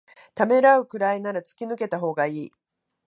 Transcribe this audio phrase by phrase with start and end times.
[0.33, 2.51] ためらうくらいなら突き抜けたほうがいい